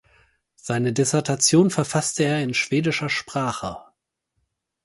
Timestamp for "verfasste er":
1.69-2.41